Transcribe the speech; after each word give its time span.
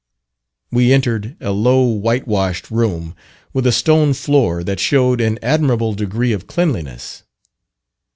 We 0.71 0.91
entered 0.91 1.35
a 1.39 1.51
low 1.51 1.83
whitewashed 1.83 2.71
room, 2.71 3.13
with 3.53 3.67
a 3.67 3.71
stone 3.71 4.15
floor 4.15 4.63
that 4.63 4.79
showed 4.79 5.21
an 5.21 5.37
admirable 5.43 5.93
degree 5.93 6.33
of 6.33 6.47
cleanness. 6.47 7.21